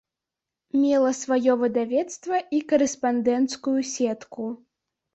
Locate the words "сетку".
3.95-4.53